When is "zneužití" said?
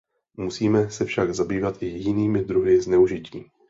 2.81-3.51